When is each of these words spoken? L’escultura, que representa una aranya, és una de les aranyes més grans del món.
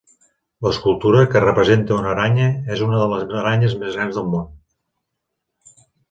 L’escultura, 0.67 1.19
que 1.33 1.41
representa 1.43 1.93
una 1.97 2.09
aranya, 2.13 2.47
és 2.75 2.81
una 2.85 3.01
de 3.01 3.09
les 3.11 3.35
aranyes 3.41 3.75
més 3.83 3.99
grans 3.99 4.17
del 4.21 4.31
món. 4.37 4.49